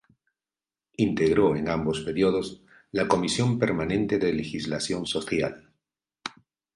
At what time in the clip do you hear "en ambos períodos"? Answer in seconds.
1.55-2.63